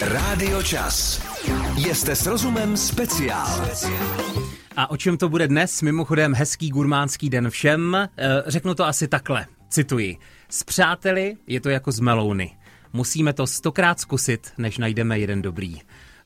Rádio 0.00 0.62
Čas. 0.62 1.22
Jste 1.76 2.16
s 2.16 2.26
rozumem 2.26 2.76
speciál. 2.76 3.68
A 4.76 4.90
o 4.90 4.96
čem 4.96 5.16
to 5.16 5.28
bude 5.28 5.48
dnes? 5.48 5.82
Mimochodem 5.82 6.34
hezký 6.34 6.68
gurmánský 6.70 7.30
den 7.30 7.50
všem. 7.50 7.94
E, 7.94 8.08
řeknu 8.46 8.74
to 8.74 8.84
asi 8.84 9.08
takhle, 9.08 9.46
cituji. 9.68 10.16
S 10.48 10.62
přáteli 10.62 11.36
je 11.46 11.60
to 11.60 11.68
jako 11.68 11.92
z 11.92 12.00
melouny. 12.00 12.56
Musíme 12.92 13.32
to 13.32 13.46
stokrát 13.46 14.00
zkusit, 14.00 14.52
než 14.58 14.78
najdeme 14.78 15.18
jeden 15.18 15.42
dobrý. 15.42 15.76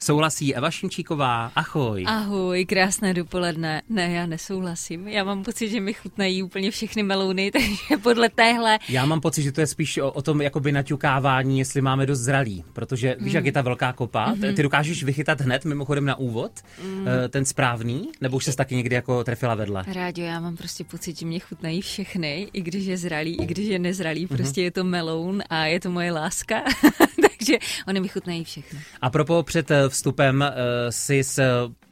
Souhlasí 0.05 0.55
Eva 0.55 0.71
Šimčíková. 0.71 1.53
Ahoj. 1.57 2.05
Ahoj, 2.07 2.65
krásné 2.65 3.15
dopoledne. 3.15 3.83
Ne, 3.89 4.11
já 4.11 4.27
nesouhlasím. 4.27 5.09
Já 5.09 5.25
mám 5.25 5.43
pocit, 5.45 5.69
že 5.69 5.81
mi 5.81 5.95
chutnají 5.95 6.43
úplně 6.43 6.71
všechny 6.71 7.03
melouny, 7.03 7.51
takže 7.53 7.97
podle 8.03 8.29
téhle... 8.29 8.79
Já 8.89 9.07
mám 9.07 9.21
pocit, 9.21 9.43
že 9.43 9.53
to 9.53 9.61
je 9.61 9.67
spíš 9.67 9.99
o, 9.99 10.13
o 10.13 10.23
tom 10.23 10.41
jakoby 10.41 10.73
naťukávání, 10.73 11.59
jestli 11.59 11.81
máme 11.81 12.07
dost 12.07 12.19
zralý. 12.19 12.65
Protože 12.73 13.17
víš, 13.21 13.33
jak 13.33 13.47
je 13.47 13.53
ta 13.53 13.63
velká 13.63 13.93
kopa? 13.93 14.35
Mm-hmm. 14.35 14.55
Ty 14.55 14.63
dokážeš 14.63 15.05
vychytat 15.05 15.41
hned, 15.41 15.65
mimochodem 15.65 16.05
na 16.05 16.15
úvod, 16.19 16.53
mm. 16.85 17.07
ten 17.29 17.45
správný? 17.45 18.09
Nebo 18.21 18.37
už 18.37 18.45
se 18.45 18.57
taky 18.57 18.77
někdy 18.77 18.95
jako 18.95 19.25
trefila 19.25 19.55
vedle? 19.55 19.85
Rádio, 19.95 20.27
já 20.27 20.41
mám 20.41 20.57
prostě 20.57 20.85
pocit, 20.85 21.19
že 21.19 21.27
mě 21.27 21.39
chutnají 21.39 21.81
všechny, 21.81 22.49
i 22.53 22.63
když 22.63 22.85
je 22.85 22.97
zralý, 22.97 23.37
i 23.43 23.47
když 23.47 23.69
je 23.69 23.79
nezralý. 23.79 24.27
Mhm. 24.27 24.37
Prostě 24.37 24.61
mm-hmm. 24.61 24.65
je 24.65 24.71
to 24.71 24.85
meloun 24.85 25.43
a 25.51 25.65
je 25.65 25.81
to 25.81 25.91
moje 25.91 26.13
láska. 26.13 26.63
takže 27.41 27.59
oni 27.89 28.01
mi 28.01 28.09
chutnají 28.09 28.45
všechny. 28.45 28.81
A 29.01 29.11
propo 29.11 29.43
před 29.43 29.71
eh, 29.71 29.89
vstupem 29.89 30.41
uh, 30.41 30.91
si 30.91 31.25
s, 31.25 31.43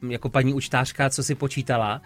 jako 0.09 0.29
paní 0.29 0.53
učtářka, 0.53 1.09
co 1.09 1.23
si 1.23 1.35
počítala? 1.35 2.01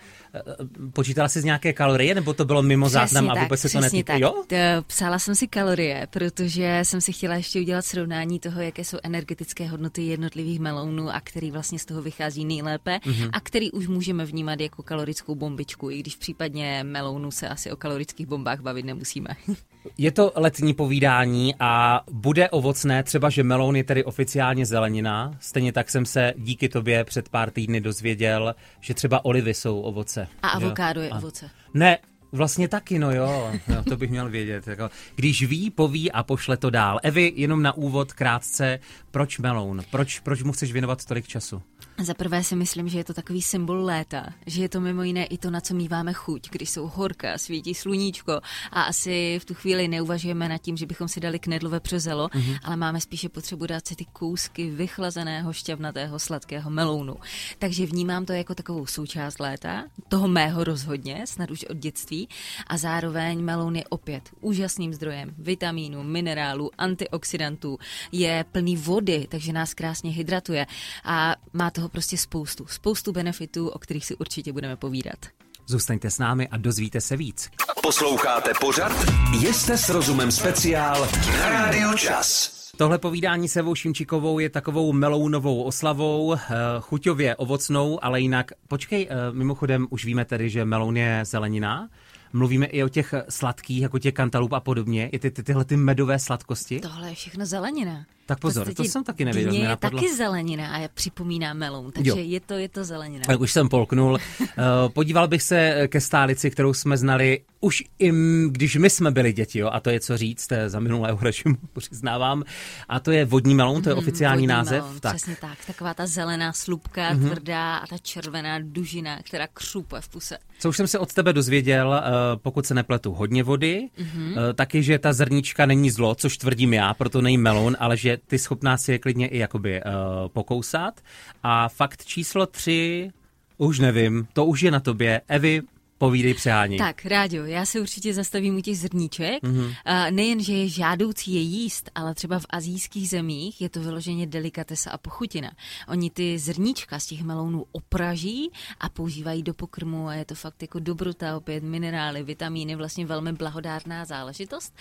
Počítala 0.93 1.29
jsi 1.29 1.41
z 1.41 1.43
nějaké 1.43 1.73
kalorie, 1.73 2.15
nebo 2.15 2.33
to 2.33 2.45
bylo 2.45 2.63
mimo 2.63 2.89
záznam 2.89 3.27
tak, 3.27 3.37
a 3.37 3.43
vůbec 3.43 3.59
se 3.59 3.69
to 3.69 3.79
netýká? 3.79 4.17
Jo? 4.17 4.43
Psala 4.87 5.19
jsem 5.19 5.35
si 5.35 5.47
kalorie, 5.47 6.07
protože 6.09 6.79
jsem 6.83 7.01
si 7.01 7.13
chtěla 7.13 7.35
ještě 7.35 7.59
udělat 7.59 7.85
srovnání 7.85 8.39
toho, 8.39 8.61
jaké 8.61 8.83
jsou 8.83 8.97
energetické 9.03 9.67
hodnoty 9.67 10.01
jednotlivých 10.01 10.59
melounů 10.59 11.09
a 11.09 11.19
který 11.19 11.51
vlastně 11.51 11.79
z 11.79 11.85
toho 11.85 12.01
vychází 12.01 12.45
nejlépe 12.45 12.97
mm-hmm. 12.97 13.29
a 13.33 13.39
který 13.39 13.71
už 13.71 13.87
můžeme 13.87 14.25
vnímat 14.25 14.59
jako 14.59 14.83
kalorickou 14.83 15.35
bombičku, 15.35 15.89
i 15.89 15.99
když 15.99 16.15
případně 16.15 16.83
melounu 16.83 17.31
se 17.31 17.49
asi 17.49 17.71
o 17.71 17.75
kalorických 17.75 18.27
bombách 18.27 18.59
bavit 18.59 18.85
nemusíme. 18.85 19.29
Je 19.97 20.11
to 20.11 20.31
letní 20.35 20.73
povídání 20.73 21.55
a 21.59 22.01
bude 22.11 22.49
ovocné, 22.49 23.03
třeba 23.03 23.29
že 23.29 23.43
meloun 23.43 23.75
je 23.75 23.83
tedy 23.83 24.03
oficiálně 24.03 24.65
zelenina. 24.65 25.37
Stejně 25.39 25.73
tak 25.73 25.89
jsem 25.89 26.05
se 26.05 26.33
díky 26.37 26.69
tobě 26.69 27.03
před 27.03 27.29
pár 27.29 27.51
týdny 27.51 27.81
dozvěděl, 27.81 28.55
že 28.81 28.93
třeba 28.93 29.25
olivy 29.25 29.53
jsou 29.53 29.81
ovoce. 29.81 30.22
A 30.41 30.47
avokádo 30.49 31.01
je 31.01 31.11
ovoce. 31.13 31.49
Ne, 31.73 31.97
Vlastně 32.33 32.67
taky, 32.67 32.99
no 32.99 33.11
jo, 33.11 33.51
jo, 33.67 33.83
to 33.89 33.97
bych 33.97 34.09
měl 34.09 34.29
vědět. 34.29 34.67
Jako, 34.67 34.89
když 35.15 35.43
ví, 35.43 35.69
poví 35.69 36.11
a 36.11 36.23
pošle 36.23 36.57
to 36.57 36.69
dál. 36.69 36.99
Evi, 37.03 37.33
jenom 37.35 37.61
na 37.61 37.77
úvod 37.77 38.13
krátce, 38.13 38.79
proč 39.11 39.39
meloun? 39.39 39.81
Proč, 39.91 40.19
proč 40.19 40.43
mu 40.43 40.51
chceš 40.51 40.71
věnovat 40.71 41.05
tolik 41.05 41.27
času? 41.27 41.61
Za 42.01 42.13
prvé 42.13 42.43
si 42.43 42.55
myslím, 42.55 42.89
že 42.89 42.97
je 42.97 43.03
to 43.03 43.13
takový 43.13 43.41
symbol 43.41 43.85
léta, 43.85 44.25
že 44.45 44.61
je 44.61 44.69
to 44.69 44.81
mimo 44.81 45.03
jiné 45.03 45.25
i 45.25 45.37
to, 45.37 45.51
na 45.51 45.61
co 45.61 45.73
míváme 45.73 46.13
chuť, 46.13 46.49
když 46.49 46.69
jsou 46.69 46.87
horka, 46.87 47.37
svítí 47.37 47.73
sluníčko 47.73 48.31
a 48.71 48.81
asi 48.81 49.39
v 49.41 49.45
tu 49.45 49.53
chvíli 49.53 49.87
neuvažujeme 49.87 50.49
nad 50.49 50.57
tím, 50.57 50.77
že 50.77 50.85
bychom 50.85 51.07
si 51.07 51.19
dali 51.19 51.39
knedlové 51.39 51.79
přezelo, 51.79 52.27
mm-hmm. 52.27 52.59
ale 52.63 52.75
máme 52.75 53.01
spíše 53.01 53.29
potřebu 53.29 53.65
dát 53.65 53.87
si 53.87 53.95
ty 53.95 54.05
kousky 54.05 54.69
vychlazeného, 54.69 55.53
šťavnatého, 55.53 56.19
sladkého 56.19 56.69
melounu. 56.69 57.15
Takže 57.59 57.85
vnímám 57.85 58.25
to 58.25 58.33
jako 58.33 58.55
takovou 58.55 58.85
součást 58.85 59.39
léta, 59.39 59.83
toho 60.07 60.27
mého 60.27 60.63
rozhodně, 60.63 61.21
snad 61.27 61.51
už 61.51 61.63
od 61.63 61.77
dětství 61.77 62.22
a 62.67 62.77
zároveň 62.77 63.43
meloun 63.43 63.75
je 63.75 63.83
opět 63.89 64.29
úžasným 64.41 64.93
zdrojem 64.93 65.35
vitamínů, 65.37 66.03
minerálů, 66.03 66.71
antioxidantů, 66.77 67.77
je 68.11 68.45
plný 68.51 68.77
vody, 68.77 69.27
takže 69.29 69.53
nás 69.53 69.73
krásně 69.73 70.11
hydratuje 70.11 70.65
a 71.03 71.35
má 71.53 71.71
toho 71.71 71.89
prostě 71.89 72.17
spoustu, 72.17 72.67
spoustu 72.67 73.11
benefitů, 73.11 73.69
o 73.69 73.79
kterých 73.79 74.05
si 74.05 74.15
určitě 74.15 74.53
budeme 74.53 74.75
povídat. 74.75 75.25
Zůstaňte 75.67 76.09
s 76.09 76.19
námi 76.19 76.47
a 76.47 76.57
dozvíte 76.57 77.01
se 77.01 77.17
víc. 77.17 77.49
Posloucháte 77.83 78.51
pořad 78.59 78.91
Jste 79.33 79.77
s 79.77 79.89
rozumem 79.89 80.31
speciál 80.31 81.07
na 81.39 81.49
Radio 81.49 81.93
Čas. 81.93 82.63
Tohle 82.77 82.97
povídání 82.97 83.47
se 83.47 83.59
Evou 83.59 83.75
Šimčikovou 83.75 84.39
je 84.39 84.49
takovou 84.49 84.93
melounovou 84.93 85.63
oslavou, 85.63 86.33
eh, 86.33 86.39
chuťově 86.79 87.35
ovocnou, 87.35 88.03
ale 88.03 88.21
jinak, 88.21 88.51
počkej, 88.67 89.07
eh, 89.09 89.15
mimochodem 89.31 89.87
už 89.89 90.05
víme 90.05 90.25
tedy, 90.25 90.49
že 90.49 90.65
meloun 90.65 90.97
je 90.97 91.21
zelenina, 91.23 91.89
mluvíme 92.33 92.65
i 92.65 92.83
o 92.83 92.89
těch 92.89 93.13
sladkých, 93.29 93.81
jako 93.81 93.99
těch 93.99 94.13
kantalup 94.13 94.53
a 94.53 94.59
podobně, 94.59 95.09
i 95.09 95.19
ty, 95.19 95.31
ty, 95.31 95.43
tyhle 95.43 95.65
ty 95.65 95.77
medové 95.77 96.19
sladkosti. 96.19 96.79
Tohle 96.79 97.09
je 97.09 97.15
všechno 97.15 97.45
zelenina. 97.45 98.05
Tak 98.25 98.39
pozor, 98.39 98.73
to 98.73 98.83
jsem 98.83 99.03
taky 99.03 99.25
nevěděl. 99.25 99.53
je 99.53 99.75
taky 99.77 100.15
zelenina 100.15 100.75
a 100.75 100.87
připomíná 100.93 101.53
melon, 101.53 101.91
takže 101.91 102.09
jo. 102.09 102.17
je 102.19 102.39
to, 102.39 102.53
je 102.53 102.69
to 102.69 102.83
zelenina. 102.83 103.23
Tak 103.27 103.39
už 103.39 103.51
jsem 103.51 103.69
polknul. 103.69 104.17
Eh, 104.57 104.89
podíval 104.89 105.27
bych 105.27 105.43
se 105.43 105.87
ke 105.87 106.01
stálici, 106.01 106.51
kterou 106.51 106.73
jsme 106.73 106.97
znali 106.97 107.41
už 107.63 107.83
i 107.99 108.11
když 108.47 108.75
my 108.75 108.89
jsme 108.89 109.11
byli 109.11 109.33
děti, 109.33 109.59
jo, 109.59 109.69
a 109.73 109.79
to 109.79 109.89
je 109.89 109.99
co 109.99 110.17
říct, 110.17 110.51
je 110.51 110.69
za 110.69 110.79
minulého 110.79 111.17
režimu, 111.21 111.55
přiznávám. 111.77 112.43
A 112.89 112.99
to 112.99 113.11
je 113.11 113.25
vodní 113.25 113.55
melon, 113.55 113.81
to 113.81 113.89
je 113.89 113.95
mm, 113.95 113.99
oficiální 113.99 114.47
název. 114.47 114.83
Melon, 114.83 114.99
tak. 114.99 115.15
Přesně 115.15 115.35
tak, 115.41 115.57
taková 115.67 115.93
ta 115.93 116.05
zelená 116.05 116.53
slupka, 116.53 117.13
mm-hmm. 117.13 117.29
tvrdá 117.29 117.77
a 117.77 117.87
ta 117.87 117.97
červená 117.97 118.59
dužina, 118.59 119.19
která 119.23 119.47
křupe 119.53 120.01
v 120.01 120.09
puse. 120.09 120.37
Co 120.59 120.69
už 120.69 120.77
jsem 120.77 120.87
se 120.87 120.99
od 120.99 121.13
tebe 121.13 121.33
dozvěděl, 121.33 121.93
eh, 121.93 122.01
pokud 122.35 122.65
se 122.65 122.73
nepletu, 122.73 123.13
hodně 123.13 123.43
vody, 123.43 123.89
mm-hmm. 123.97 124.53
taky, 124.53 124.83
že 124.83 124.99
ta 124.99 125.13
zrnička 125.13 125.65
není 125.65 125.91
zlo, 125.91 126.15
což 126.15 126.37
tvrdím 126.37 126.73
já, 126.73 126.93
proto 126.93 127.21
není 127.21 127.37
melon, 127.37 127.77
ale 127.79 127.97
že 127.97 128.12
ty 128.27 128.39
schopná 128.39 128.77
si 128.77 128.91
je 128.91 128.99
klidně 128.99 129.27
i 129.27 129.37
jakoby 129.37 129.81
uh, 129.81 129.91
pokousat. 130.27 131.01
A 131.43 131.69
fakt 131.69 132.05
číslo 132.05 132.45
tři, 132.45 133.11
už 133.57 133.79
nevím, 133.79 134.27
to 134.33 134.45
už 134.45 134.61
je 134.61 134.71
na 134.71 134.79
tobě. 134.79 135.21
Evi, 135.27 135.61
Povídej 136.03 136.33
přehání. 136.33 136.77
Tak, 136.77 137.05
Ráďo, 137.05 137.45
já 137.45 137.65
se 137.65 137.79
určitě 137.79 138.13
zastavím 138.13 138.55
u 138.57 138.61
těch 138.61 138.79
zrníček. 138.79 139.43
Mm-hmm. 139.43 139.75
Nejen, 140.11 140.43
že 140.43 140.53
je 140.53 140.69
žádoucí 140.69 141.33
je 141.33 141.41
jíst, 141.41 141.91
ale 141.95 142.15
třeba 142.15 142.39
v 142.39 142.45
azijských 142.49 143.09
zemích 143.09 143.61
je 143.61 143.69
to 143.69 143.79
vyloženě 143.79 144.27
delikatesa 144.27 144.91
a 144.91 144.97
pochutina. 144.97 145.51
Oni 145.87 146.09
ty 146.09 146.39
zrníčka 146.39 146.99
z 146.99 147.05
těch 147.05 147.23
melounů 147.23 147.65
opraží 147.71 148.51
a 148.79 148.89
používají 148.89 149.43
do 149.43 149.53
pokrmu 149.53 150.07
a 150.07 150.13
je 150.13 150.25
to 150.25 150.35
fakt 150.35 150.61
jako 150.61 150.79
dobrota, 150.79 151.37
opět 151.37 151.63
minerály, 151.63 152.23
vitamíny, 152.23 152.75
vlastně 152.75 153.05
velmi 153.05 153.33
blahodárná 153.33 154.05
záležitost. 154.05 154.75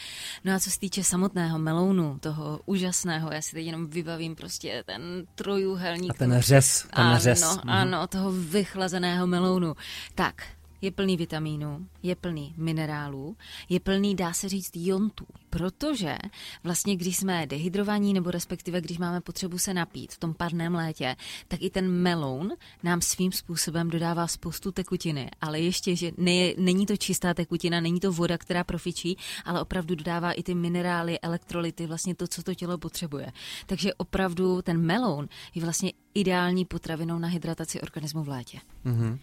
No 0.44 0.54
a 0.54 0.60
co 0.60 0.70
se 0.70 0.78
týče 0.78 1.04
samotného 1.04 1.58
melounu, 1.58 2.18
toho 2.18 2.60
úžasného, 2.66 3.32
já 3.32 3.42
si 3.42 3.52
teď 3.52 3.66
jenom 3.66 3.86
vybavím 3.86 4.34
prostě 4.34 4.82
ten 4.86 5.02
trojuhelník. 5.34 6.10
A 6.10 6.14
ten 6.14 6.40
řez, 6.40 6.82
ten 6.82 7.04
ano, 7.04 7.18
řez. 7.18 7.42
Ano, 7.42 7.54
mm-hmm. 7.54 7.70
ano, 7.70 8.06
toho 8.06 8.32
vychlazeného 8.32 9.26
melounu. 9.26 9.74
Tak, 10.14 10.42
je 10.82 10.90
plný 10.90 11.16
vitamínů, 11.16 11.86
je 12.02 12.16
plný 12.16 12.54
minerálů, 12.56 13.36
je 13.68 13.80
plný, 13.80 14.14
dá 14.14 14.32
se 14.32 14.48
říct, 14.48 14.70
jontů. 14.76 15.26
Protože 15.50 16.16
vlastně, 16.64 16.96
když 16.96 17.16
jsme 17.16 17.46
dehydrovaní, 17.46 18.14
nebo 18.14 18.30
respektive 18.30 18.80
když 18.80 18.98
máme 18.98 19.20
potřebu 19.20 19.58
se 19.58 19.74
napít 19.74 20.12
v 20.12 20.18
tom 20.18 20.34
parném 20.34 20.74
létě, 20.74 21.16
tak 21.48 21.62
i 21.62 21.70
ten 21.70 21.90
meloun 21.90 22.52
nám 22.82 23.00
svým 23.00 23.32
způsobem 23.32 23.90
dodává 23.90 24.26
spoustu 24.26 24.72
tekutiny. 24.72 25.30
Ale 25.40 25.60
ještě, 25.60 25.96
že 25.96 26.10
ne, 26.16 26.52
není 26.58 26.86
to 26.86 26.96
čistá 26.96 27.34
tekutina, 27.34 27.80
není 27.80 28.00
to 28.00 28.12
voda, 28.12 28.38
která 28.38 28.64
profičí, 28.64 29.16
ale 29.44 29.60
opravdu 29.60 29.94
dodává 29.94 30.32
i 30.32 30.42
ty 30.42 30.54
minerály, 30.54 31.20
elektrolyty, 31.20 31.86
vlastně 31.86 32.14
to, 32.14 32.28
co 32.28 32.42
to 32.42 32.54
tělo 32.54 32.78
potřebuje. 32.78 33.32
Takže 33.66 33.94
opravdu 33.94 34.62
ten 34.62 34.80
meloun 34.80 35.28
je 35.54 35.62
vlastně 35.62 35.92
ideální 36.14 36.64
potravinou 36.64 37.18
na 37.18 37.28
hydrataci 37.28 37.80
organismu 37.80 38.22
v 38.22 38.28
létě. 38.28 38.58
Mm-hmm. 38.86 39.18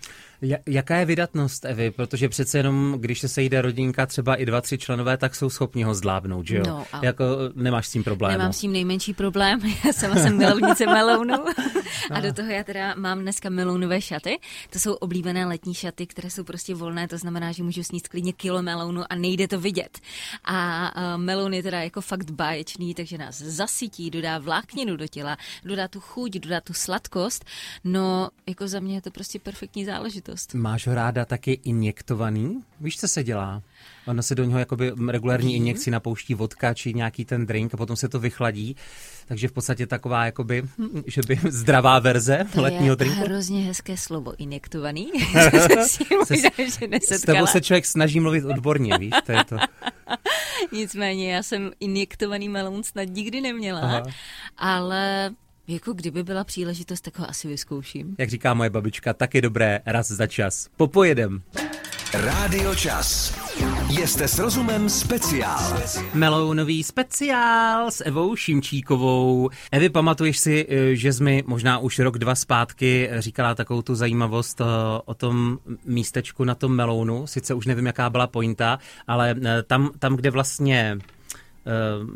Jaká 0.67 0.95
je 0.95 1.05
vydatnost, 1.05 1.65
Evy? 1.65 1.91
Protože 1.91 2.29
přece 2.29 2.57
jenom, 2.57 2.95
když 2.99 3.19
se 3.19 3.27
sejde 3.27 3.61
rodinka, 3.61 4.05
třeba 4.05 4.35
i 4.35 4.45
dva, 4.45 4.61
tři 4.61 4.77
členové, 4.77 5.17
tak 5.17 5.35
jsou 5.35 5.49
schopni 5.49 5.83
ho 5.83 5.95
zvládnout, 5.95 6.47
že 6.47 6.57
jo? 6.57 6.63
No, 6.67 6.85
a... 6.93 7.05
Jako 7.05 7.25
nemáš 7.55 7.87
s 7.87 7.91
tím 7.91 8.03
problém. 8.03 8.31
Nemám 8.31 8.53
s 8.53 8.59
tím 8.59 8.73
nejmenší 8.73 9.13
problém, 9.13 9.59
já 9.85 9.93
sama 9.93 10.15
jsem 10.15 10.37
milovnice 10.37 10.85
melounu. 10.93 11.45
a 12.11 12.19
do 12.19 12.33
toho 12.33 12.51
já 12.51 12.63
teda 12.63 12.95
mám 12.95 13.19
dneska 13.19 13.49
melounové 13.49 14.01
šaty. 14.01 14.39
To 14.69 14.79
jsou 14.79 14.93
oblíbené 14.93 15.45
letní 15.45 15.73
šaty, 15.73 16.07
které 16.07 16.29
jsou 16.29 16.43
prostě 16.43 16.75
volné, 16.75 17.07
to 17.07 17.17
znamená, 17.17 17.51
že 17.51 17.63
můžu 17.63 17.83
sníst 17.83 18.07
klidně 18.07 18.33
kilo 18.33 18.61
melounu 18.61 19.03
a 19.09 19.15
nejde 19.15 19.47
to 19.47 19.59
vidět. 19.59 19.99
A 20.45 20.91
uh, 20.95 21.21
meloun 21.21 21.53
je 21.53 21.63
teda 21.63 21.81
jako 21.81 22.01
fakt 22.01 22.31
báječný, 22.31 22.95
takže 22.95 23.17
nás 23.17 23.41
zasytí, 23.41 24.09
dodá 24.09 24.37
vlákninu 24.37 24.97
do 24.97 25.07
těla, 25.07 25.37
dodá 25.65 25.87
tu 25.87 25.99
chuť, 25.99 26.31
dodá 26.31 26.61
tu 26.61 26.73
sladkost. 26.79 27.45
No, 27.83 28.29
jako 28.47 28.67
za 28.67 28.79
mě 28.79 28.95
je 28.95 29.01
to 29.01 29.11
prostě 29.11 29.39
perfektní 29.39 29.85
záležitost. 29.85 30.53
Máš 30.53 30.87
ho 30.87 30.93
ráda 30.95 31.25
taky 31.25 31.51
injektovaný? 31.63 32.61
Víš, 32.81 32.97
co 32.97 33.07
se 33.07 33.23
dělá? 33.23 33.61
Ono 34.07 34.23
se 34.23 34.35
do 34.35 34.43
něho 34.43 34.59
jakoby 34.59 34.91
regulární 35.07 35.55
injekci 35.55 35.91
napouští 35.91 36.33
vodka 36.33 36.73
či 36.73 36.93
nějaký 36.93 37.25
ten 37.25 37.45
drink 37.45 37.73
a 37.73 37.77
potom 37.77 37.95
se 37.95 38.09
to 38.09 38.19
vychladí. 38.19 38.75
Takže 39.27 39.47
v 39.47 39.51
podstatě 39.51 39.87
taková, 39.87 40.25
jakoby, 40.25 40.63
že 41.07 41.21
by 41.27 41.39
zdravá 41.49 41.99
verze 41.99 42.45
to 42.53 42.61
letního 42.61 42.91
je 42.91 42.95
drinku. 42.95 43.19
hrozně 43.21 43.63
hezké 43.63 43.97
slovo, 43.97 44.33
injektovaný. 44.37 45.11
se, 46.23 47.19
s 47.19 47.21
tebou 47.21 47.47
se 47.47 47.61
člověk 47.61 47.85
snaží 47.85 48.19
mluvit 48.19 48.45
odborně, 48.45 48.97
víš, 48.97 49.13
to 49.25 49.31
je 49.31 49.43
to. 49.43 49.57
Nicméně 50.71 51.33
já 51.35 51.43
jsem 51.43 51.71
injektovaný 51.79 52.49
melon 52.49 52.83
snad 52.83 53.03
nikdy 53.09 53.41
neměla, 53.41 53.79
Aha. 53.79 54.03
ale 54.57 55.31
Jako 55.69 55.93
kdyby 55.93 56.23
byla 56.23 56.43
příležitost, 56.43 57.01
tak 57.01 57.19
ho 57.19 57.29
asi 57.29 57.47
vyzkouším. 57.47 58.15
Jak 58.17 58.29
říká 58.29 58.53
moje 58.53 58.69
babička, 58.69 59.13
tak 59.13 59.35
je 59.35 59.41
dobré 59.41 59.81
raz 59.85 60.07
za 60.11 60.27
čas. 60.27 60.69
Popojedem. 60.77 61.41
Rádio 62.13 62.75
Čas. 62.75 63.35
Jste 63.89 64.27
s 64.27 64.39
rozumem 64.39 64.89
speciál. 64.89 65.81
Melounový 66.13 66.83
speciál 66.83 67.91
s 67.91 68.03
Evou 68.05 68.35
Šimčíkovou. 68.35 69.49
Evi, 69.71 69.89
pamatuješ 69.89 70.37
si, 70.39 70.67
eh, 70.69 70.95
že 70.95 71.13
jsi 71.13 71.23
mi 71.23 71.43
možná 71.47 71.77
už 71.77 71.99
rok, 71.99 72.17
dva 72.17 72.35
zpátky 72.35 73.09
říkala 73.17 73.55
takovou 73.55 73.81
tu 73.81 73.95
zajímavost 73.95 74.61
eh, 74.61 74.65
o 75.05 75.13
tom 75.13 75.59
místečku 75.85 76.43
na 76.43 76.55
tom 76.55 76.75
melounu. 76.75 77.27
Sice 77.27 77.53
už 77.53 77.65
nevím, 77.65 77.85
jaká 77.85 78.09
byla 78.09 78.27
pointa, 78.27 78.79
ale 79.07 79.35
eh, 79.45 79.63
tam, 79.63 79.89
tam 79.99 80.15
kde 80.15 80.31
vlastně 80.31 80.97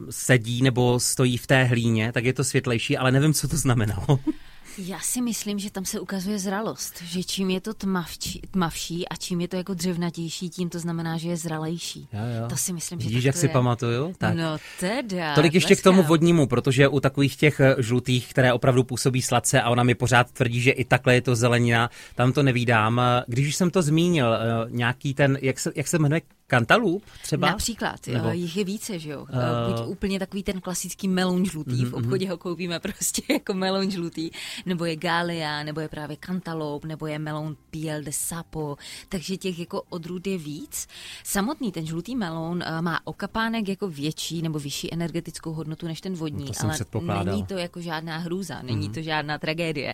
sedí 0.09 0.61
nebo 0.61 0.99
stojí 0.99 1.37
v 1.37 1.47
té 1.47 1.63
hlíně, 1.63 2.11
tak 2.11 2.25
je 2.25 2.33
to 2.33 2.43
světlejší, 2.43 2.97
ale 2.97 3.11
nevím, 3.11 3.33
co 3.33 3.47
to 3.47 3.57
znamenalo. 3.57 4.19
Já 4.77 4.99
si 4.99 5.21
myslím, 5.21 5.59
že 5.59 5.71
tam 5.71 5.85
se 5.85 5.99
ukazuje 5.99 6.39
zralost, 6.39 7.01
že 7.03 7.23
čím 7.23 7.49
je 7.49 7.61
to 7.61 7.73
tmavčí, 7.73 8.41
tmavší 8.51 9.09
a 9.09 9.15
čím 9.15 9.41
je 9.41 9.47
to 9.47 9.55
jako 9.55 9.73
dřevnatější, 9.73 10.49
tím 10.49 10.69
to 10.69 10.79
znamená, 10.79 11.17
že 11.17 11.29
je 11.29 11.37
zralejší. 11.37 12.07
Jo, 12.13 12.19
jo. 12.41 12.47
To 12.49 12.57
si 12.57 12.73
myslím, 12.73 12.99
že 12.99 13.07
Vidíš, 13.09 13.23
jak 13.23 13.35
to 13.35 13.39
si 13.39 13.45
je. 13.45 13.49
pamatuju? 13.49 14.13
Tak. 14.17 14.35
No 14.35 14.57
teda. 14.79 15.35
Tolik 15.35 15.53
ještě 15.53 15.75
k 15.75 15.83
tomu 15.83 15.95
tleskám. 15.97 16.09
vodnímu, 16.09 16.47
protože 16.47 16.87
u 16.87 16.99
takových 16.99 17.35
těch 17.35 17.59
eh, 17.59 17.75
žlutých, 17.79 18.29
které 18.29 18.53
opravdu 18.53 18.83
působí 18.83 19.21
sladce 19.21 19.61
a 19.61 19.69
ona 19.69 19.83
mi 19.83 19.95
pořád 19.95 20.31
tvrdí, 20.31 20.61
že 20.61 20.71
i 20.71 20.85
takhle 20.85 21.13
je 21.15 21.21
to 21.21 21.35
zelenina, 21.35 21.89
tam 22.15 22.33
to 22.33 22.43
nevídám. 22.43 22.99
Eh, 22.99 23.23
Když 23.27 23.47
už 23.47 23.55
jsem 23.55 23.71
to 23.71 23.81
zmínil, 23.81 24.33
eh, 24.33 24.39
nějaký 24.69 25.13
ten, 25.13 25.37
jak 25.41 25.59
se, 25.59 25.71
jak 25.75 25.87
se 25.87 25.99
jmenuje, 25.99 26.21
kantalup 26.57 27.03
třeba? 27.21 27.49
Například, 27.49 28.07
Nebo- 28.07 28.29
jich 28.29 28.57
je 28.57 28.63
více, 28.63 28.99
že 28.99 29.09
jo? 29.09 29.21
Uh, 29.21 29.77
Buď 29.77 29.87
úplně 29.87 30.19
takový 30.19 30.43
ten 30.43 30.61
klasický 30.61 31.07
meloun 31.07 31.45
žlutý, 31.45 31.81
Mhm, 31.81 31.91
v 31.91 31.93
obchodě 31.93 32.29
ho 32.29 32.37
koupíme 32.37 32.79
prostě 32.79 33.21
jako 33.33 33.53
meloun 33.53 33.91
žlutý, 33.91 34.29
nebo 34.65 34.85
je 34.85 34.95
galia, 34.95 35.63
nebo 35.63 35.79
je 35.79 35.87
právě 35.87 36.17
kantaloup, 36.17 36.85
nebo 36.85 37.07
je 37.07 37.19
meloun 37.19 37.55
piel 37.71 38.03
de 38.03 38.11
sapo, 38.11 38.77
takže 39.09 39.37
těch 39.37 39.59
jako 39.59 39.81
odrůd 39.89 40.27
je 40.27 40.37
víc. 40.37 40.87
Samotný 41.23 41.71
ten 41.71 41.85
žlutý 41.85 42.15
meloun 42.15 42.63
uh, 42.69 42.81
má 42.81 42.99
okapánek 43.07 43.67
jako 43.69 43.87
větší 43.87 44.41
nebo 44.41 44.59
vyšší 44.59 44.93
energetickou 44.93 45.53
hodnotu 45.53 45.85
než 45.87 46.01
ten 46.01 46.13
vodní, 46.13 46.45
No 46.45 47.13
ale 47.13 47.25
není 47.25 47.45
to 47.45 47.53
jako 47.57 47.81
žádná 47.81 48.17
hrůza, 48.17 48.61
není 48.61 48.89
to 48.89 49.01
žádná 49.01 49.37
tragédie. 49.37 49.93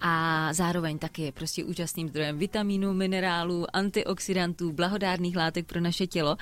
A 0.00 0.48
zároveň 0.52 0.98
taky 0.98 1.22
je 1.22 1.32
prostě 1.32 1.64
úžasným 1.64 2.08
zdrojem 2.08 2.38
vitamínů, 2.38 2.92
minerálů, 2.92 3.66
antioxidantů, 3.76 4.72
blahodárných 4.72 5.36
látek 5.36 5.66
pro 5.66 5.80
naše 5.90 6.06
tělo. 6.06 6.36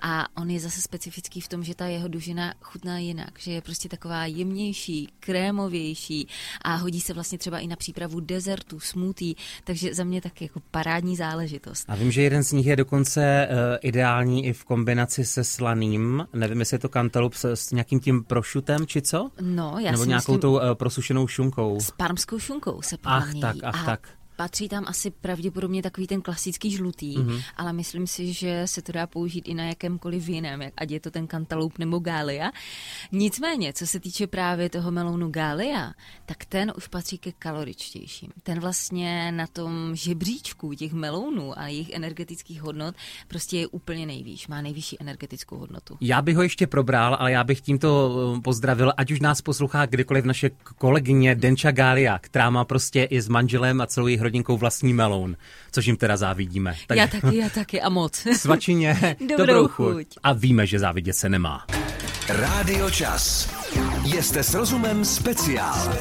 A 0.00 0.26
on 0.40 0.50
je 0.50 0.60
zase 0.60 0.80
specifický 0.80 1.40
v 1.40 1.48
tom, 1.48 1.64
že 1.64 1.74
ta 1.74 1.86
jeho 1.86 2.08
dužina 2.08 2.54
chutná 2.60 2.98
jinak, 2.98 3.38
že 3.38 3.52
je 3.52 3.62
prostě 3.62 3.88
taková 3.88 4.26
jemnější, 4.26 5.08
krémovější 5.20 6.28
a 6.62 6.74
hodí 6.74 7.00
se 7.00 7.12
vlastně 7.14 7.38
třeba 7.38 7.58
i 7.58 7.66
na 7.66 7.76
přípravu 7.76 8.20
dezertu, 8.20 8.80
smoothie, 8.80 9.34
takže 9.64 9.94
za 9.94 10.04
mě 10.04 10.20
taky 10.20 10.44
jako 10.44 10.60
parádní 10.70 11.16
záležitost. 11.16 11.84
A 11.88 11.94
vím, 11.94 12.12
že 12.12 12.22
jeden 12.22 12.42
z 12.44 12.52
nich 12.52 12.66
je 12.66 12.76
dokonce 12.76 13.48
uh, 13.50 13.56
ideální 13.82 14.46
i 14.46 14.52
v 14.52 14.64
kombinaci 14.64 15.24
se 15.24 15.44
slaným. 15.44 16.26
Nevím, 16.32 16.60
jestli 16.60 16.74
je 16.74 16.78
to 16.78 16.88
kantalup 16.88 17.34
s, 17.34 17.44
s 17.44 17.70
nějakým 17.70 18.00
tím 18.00 18.24
prošutem, 18.24 18.86
či 18.86 19.02
co? 19.02 19.30
No, 19.40 19.76
já 19.80 19.90
Nebo 19.90 20.02
si 20.02 20.08
nějakou 20.08 20.32
myslím, 20.32 20.40
tou 20.40 20.52
uh, 20.52 20.60
prosušenou 20.74 21.26
šunkou. 21.26 21.80
S 21.80 21.90
parmskou 21.90 22.38
šunkou 22.38 22.82
se 22.82 22.96
podle 22.96 23.18
Ach 23.18 23.34
tak, 23.40 23.56
ach 23.62 23.82
a 23.82 23.86
tak. 23.86 24.08
Patří 24.36 24.68
tam 24.68 24.84
asi 24.86 25.10
pravděpodobně 25.10 25.82
takový 25.82 26.06
ten 26.06 26.22
klasický 26.22 26.70
žlutý, 26.70 27.18
Mhm. 27.18 27.28
mm-hmm. 27.28 27.42
ale 27.56 27.72
myslím 27.72 28.06
si, 28.06 28.32
že 28.32 28.62
se 28.64 28.82
to 28.82 28.92
dá 28.92 29.06
použít 29.06 29.48
i 29.48 29.54
na 29.54 29.64
jakémkoliv 29.64 30.28
jiném, 30.28 30.60
ať 30.76 30.90
je 30.90 31.00
to 31.00 31.10
ten 31.10 31.26
kantaloup 31.26 31.78
nebo 31.78 31.98
gália. 31.98 32.50
Nicméně, 33.12 33.72
co 33.72 33.86
se 33.86 34.00
týče 34.00 34.26
právě 34.26 34.70
toho 34.70 34.90
melounu 34.90 35.30
gália, 35.30 35.92
tak 36.26 36.44
ten 36.44 36.72
už 36.76 36.86
patří 36.88 37.18
ke 37.18 37.32
kaloričtějším. 37.32 38.28
Ten 38.42 38.60
vlastně 38.60 39.32
na 39.32 39.46
tom 39.46 39.90
žebříčku 39.96 40.74
těch 40.74 40.92
melounů 40.92 41.58
a 41.58 41.66
jejich 41.66 41.90
energetických 41.90 42.62
hodnot 42.62 42.94
prostě 43.28 43.58
je 43.58 43.66
úplně 43.66 44.06
nejvýš, 44.06 44.48
má 44.48 44.62
nejvyšší 44.62 44.96
energetickou 45.00 45.56
hodnotu. 45.58 45.96
Já 46.00 46.22
bych 46.22 46.36
ho 46.36 46.42
ještě 46.42 46.66
probral, 46.66 47.16
ale 47.20 47.32
já 47.32 47.44
bych 47.44 47.60
tímto 47.60 47.88
eh, 48.36 48.40
pozdravil, 48.40 48.92
ať 48.96 49.10
už 49.10 49.20
nás 49.20 49.40
poslouchá 49.42 49.86
kdykoliv 49.86 50.24
naše 50.24 50.50
kolegyně 50.78 51.34
Denča 51.34 51.70
Gália, 51.70 52.18
která 52.18 52.50
má 52.50 52.64
prostě 52.64 53.04
i 53.04 53.20
s 53.22 53.28
manželem 53.28 53.80
a 53.80 53.86
celou 53.86 54.06
jejich 54.06 54.20
rodinkou 54.24 54.56
vlastní 54.56 54.94
meloun, 54.94 55.36
což 55.72 55.86
jim 55.86 55.96
teda 55.96 56.16
závidíme. 56.16 56.74
Tak... 56.86 56.98
Já 56.98 57.06
taky, 57.06 57.36
já 57.36 57.48
taky 57.48 57.80
a 57.80 57.88
moc. 57.88 58.26
Svačině, 58.36 59.16
Dobrou 59.20 59.36
dobrou 59.36 59.68
chuť. 59.68 59.92
chuť. 59.94 60.06
A 60.22 60.32
víme, 60.32 60.66
že 60.66 60.78
závidět 60.78 61.16
se 61.16 61.28
nemá. 61.28 61.66
Rádio 62.28 62.90
Čas. 62.90 63.50
Jste 64.20 64.42
s 64.42 64.54
rozumem 64.54 65.04
speciál. 65.04 65.94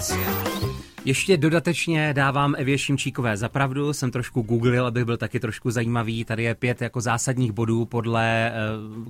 Ještě 1.05 1.37
dodatečně 1.37 2.13
dávám 2.13 2.55
Evě 2.57 2.77
Šimčíkové 2.77 3.37
za 3.37 3.49
pravdu, 3.49 3.93
jsem 3.93 4.11
trošku 4.11 4.41
googlil, 4.41 4.85
abych 4.85 5.05
byl 5.05 5.17
taky 5.17 5.39
trošku 5.39 5.71
zajímavý. 5.71 6.25
Tady 6.25 6.43
je 6.43 6.55
pět 6.55 6.81
jako 6.81 7.01
zásadních 7.01 7.51
bodů, 7.51 7.85
podle 7.85 8.49
eh, 8.49 8.53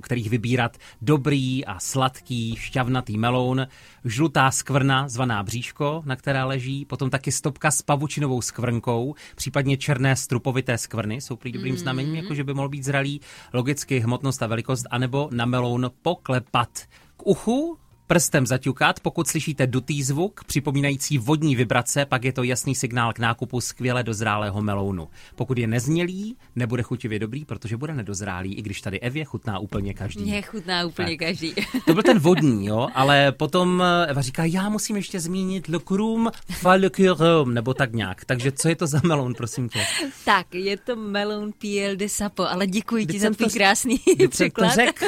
kterých 0.00 0.30
vybírat 0.30 0.76
dobrý 1.02 1.64
a 1.64 1.78
sladký 1.78 2.56
šťavnatý 2.56 3.18
meloun, 3.18 3.66
žlutá 4.04 4.50
skvrna 4.50 5.08
zvaná 5.08 5.42
bříško, 5.42 6.02
na 6.06 6.16
které 6.16 6.44
leží, 6.44 6.84
potom 6.84 7.10
taky 7.10 7.32
stopka 7.32 7.70
s 7.70 7.82
pavučinovou 7.82 8.42
skvrnkou, 8.42 9.14
případně 9.36 9.76
černé 9.76 10.16
strupovité 10.16 10.78
skvrny, 10.78 11.20
jsou 11.20 11.36
prý 11.36 11.52
dobrým 11.52 11.76
znamením, 11.78 12.14
jako 12.14 12.34
že 12.34 12.44
by 12.44 12.54
mohl 12.54 12.68
být 12.68 12.84
zralý, 12.84 13.20
logicky 13.52 14.00
hmotnost 14.00 14.42
a 14.42 14.46
velikost, 14.46 14.86
anebo 14.90 15.28
na 15.32 15.46
meloun 15.46 15.90
poklepat. 16.02 16.82
K 17.16 17.26
uchu 17.26 17.78
Prstem 18.06 18.46
zaťukat, 18.46 19.00
pokud 19.00 19.28
slyšíte 19.28 19.66
dutý 19.66 20.02
zvuk, 20.02 20.44
připomínající 20.44 21.18
vodní 21.18 21.56
vibrace, 21.56 22.04
pak 22.06 22.24
je 22.24 22.32
to 22.32 22.42
jasný 22.42 22.74
signál 22.74 23.12
k 23.12 23.18
nákupu 23.18 23.60
skvěle 23.60 24.02
dozrálého 24.02 24.62
melounu. 24.62 25.08
Pokud 25.36 25.58
je 25.58 25.66
neznělý, 25.66 26.36
nebude 26.56 26.82
chutivě 26.82 27.18
dobrý, 27.18 27.44
protože 27.44 27.76
bude 27.76 27.94
nedozrálý, 27.94 28.54
i 28.54 28.62
když 28.62 28.80
tady 28.80 29.00
Evě 29.00 29.24
chutná 29.24 29.58
úplně 29.58 29.94
každý. 29.94 30.22
Mě 30.22 30.42
chutná 30.42 30.84
úplně 30.84 31.08
Tak. 31.08 31.18
každý. 31.28 31.54
To 31.86 31.94
byl 31.94 32.02
ten 32.02 32.18
vodní, 32.18 32.66
jo, 32.66 32.88
ale 32.94 33.32
potom 33.32 33.82
Eva 34.06 34.22
říká, 34.22 34.44
já 34.44 34.68
musím 34.68 34.96
ještě 34.96 35.20
zmínit 35.20 35.68
le 35.68 35.78
crum 35.88 36.30
le 36.64 36.90
curum, 36.90 37.54
nebo 37.54 37.74
tak 37.74 37.92
nějak. 37.92 38.24
Takže 38.24 38.52
co 38.52 38.68
je 38.68 38.76
to 38.76 38.86
za 38.86 39.00
meloun, 39.04 39.34
prosím 39.34 39.68
tě? 39.68 39.84
Tak, 40.24 40.54
je 40.54 40.76
to 40.76 40.96
melon 40.96 41.52
piel 41.52 41.96
de 41.96 42.08
sapo, 42.08 42.50
ale 42.50 42.66
děkuji 42.66 43.06
ti 43.06 43.20
za 43.20 43.30
tvůj 43.30 43.48
krásný 43.48 43.98
jsem 43.98 44.16
to 44.16 44.28
překlad. 44.28 44.74
řek. 44.74 45.04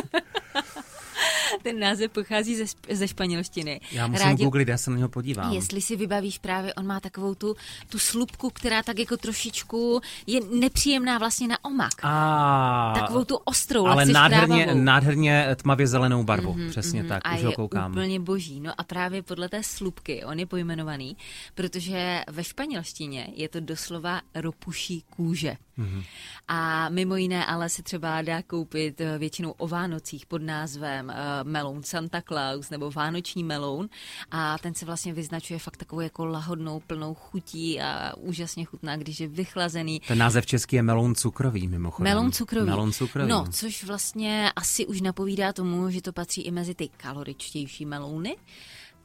Ten 1.62 1.78
název 1.80 2.10
pochází 2.12 2.56
ze, 2.56 2.64
ze 2.92 3.08
španělštiny. 3.08 3.80
Já 3.92 4.06
musím 4.06 4.26
Rádi- 4.26 4.44
googlit, 4.44 4.68
já 4.68 4.76
se 4.78 4.90
na 4.90 4.96
něho 4.96 5.08
podívám. 5.08 5.52
Jestli 5.52 5.80
si 5.80 5.96
vybavíš 5.96 6.38
právě, 6.38 6.74
on 6.74 6.86
má 6.86 7.00
takovou 7.00 7.34
tu, 7.34 7.56
tu 7.88 7.98
slupku, 7.98 8.50
která 8.50 8.82
tak 8.82 8.98
jako 8.98 9.16
trošičku 9.16 10.00
je 10.26 10.40
nepříjemná 10.50 11.18
vlastně 11.18 11.48
na 11.48 11.64
omak. 11.64 11.92
A... 12.02 12.94
Takovou 13.00 13.24
tu 13.24 13.36
ostrou, 13.36 13.86
ale 13.86 14.06
nádherně, 14.06 14.68
nádherně 14.74 15.46
tmavě 15.62 15.86
zelenou 15.86 16.24
barvu, 16.24 16.54
mm-hmm, 16.54 16.70
přesně 16.70 17.00
Mhm, 17.00 17.08
tak, 17.08 17.22
a 17.24 17.34
už 17.34 17.40
je 17.40 17.46
ho 17.46 17.52
koukám. 17.52 17.90
úplně 17.92 18.20
boží. 18.20 18.60
No 18.60 18.72
a 18.78 18.84
právě 18.84 19.22
podle 19.22 19.48
té 19.48 19.62
slupky 19.62 20.24
on 20.24 20.38
je 20.38 20.46
pojmenovaný, 20.46 21.16
protože 21.54 22.20
ve 22.30 22.44
španělštině 22.44 23.28
je 23.34 23.48
to 23.48 23.60
doslova 23.60 24.20
ropuší 24.34 25.04
kůže. 25.10 25.56
Mhm. 25.76 25.86
Mm-hmm. 25.86 26.04
A 26.48 26.88
mimo 26.88 27.16
jiné 27.16 27.46
ale 27.46 27.68
se 27.68 27.82
třeba 27.82 28.22
dá 28.22 28.42
koupit 28.42 29.00
eh, 29.00 29.18
většinou 29.18 29.50
o 29.50 29.68
Vánocích 29.68 30.26
pod 30.26 30.42
názvem 30.42 31.10
eh, 31.10 31.14
meloun 31.42 31.82
Santa 31.82 32.22
Claus 32.22 32.70
nebo 32.70 32.90
Vánoční 32.90 33.44
meloun 33.44 33.88
a 34.30 34.58
ten 34.58 34.74
se 34.74 34.86
vlastně 34.86 35.12
vyznačuje 35.12 35.58
fakt 35.58 35.76
takovou 35.76 36.00
jako 36.00 36.26
lahodnou, 36.26 36.80
plnou 36.80 37.14
chutí 37.14 37.80
a 37.80 38.12
úžasně 38.16 38.64
chutná, 38.64 38.96
když 38.96 39.20
je 39.20 39.28
vychlazený. 39.28 40.00
Ten 40.08 40.18
název 40.18 40.46
český 40.46 40.76
je 40.76 40.82
meloun 40.82 41.14
cukrový, 41.14 41.68
mimochodem. 41.68 42.14
Melon 42.14 42.32
cukrový. 42.32 42.66
Melon 42.66 42.92
cukrový. 42.92 43.30
No, 43.30 43.44
což 43.50 43.84
vlastně 43.84 44.52
asi 44.56 44.86
už 44.86 45.00
napovídá 45.00 45.52
tomu, 45.52 45.90
že 45.90 46.02
to 46.02 46.12
patří 46.12 46.42
i 46.42 46.50
mezi 46.50 46.74
ty 46.74 46.88
kaloričtější 46.88 47.86
melouny. 47.86 48.36